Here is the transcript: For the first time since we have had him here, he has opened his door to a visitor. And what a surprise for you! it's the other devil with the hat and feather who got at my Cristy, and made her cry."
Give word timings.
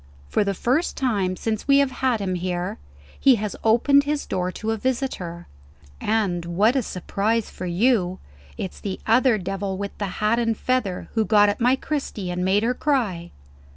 For 0.29 0.43
the 0.43 0.55
first 0.55 0.97
time 0.97 1.35
since 1.35 1.67
we 1.67 1.77
have 1.77 1.91
had 1.91 2.21
him 2.21 2.33
here, 2.33 2.79
he 3.19 3.35
has 3.35 3.55
opened 3.63 4.03
his 4.05 4.25
door 4.25 4.51
to 4.53 4.71
a 4.71 4.75
visitor. 4.77 5.45
And 5.99 6.43
what 6.45 6.75
a 6.75 6.81
surprise 6.81 7.51
for 7.51 7.67
you! 7.67 8.17
it's 8.57 8.79
the 8.79 8.99
other 9.05 9.37
devil 9.37 9.77
with 9.77 9.95
the 9.99 10.07
hat 10.17 10.39
and 10.39 10.57
feather 10.57 11.09
who 11.13 11.23
got 11.23 11.49
at 11.49 11.61
my 11.61 11.75
Cristy, 11.75 12.31
and 12.31 12.43
made 12.43 12.63
her 12.63 12.73
cry." 12.73 13.29